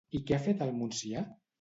I 0.19 0.21
què 0.29 0.37
ha 0.37 0.41
fet 0.47 0.65
al 0.67 0.73
Monstià? 0.81 1.25